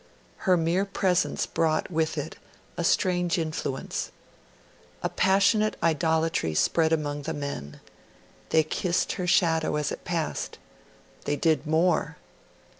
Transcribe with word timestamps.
Her 0.49 0.57
mere 0.57 0.83
presence 0.83 1.45
brought 1.45 1.91
with 1.91 2.17
it 2.17 2.35
a 2.75 2.83
strange 2.83 3.37
influence. 3.37 4.11
A 5.03 5.09
passionate 5.09 5.75
idolatry 5.83 6.55
spread 6.55 6.91
among 6.91 7.21
the 7.21 7.35
men 7.35 7.79
they 8.49 8.63
kissed 8.63 9.11
her 9.11 9.27
shadow 9.27 9.75
as 9.75 9.91
it 9.91 10.03
passed. 10.03 10.57
They 11.25 11.35
did 11.35 11.67
more. 11.67 12.17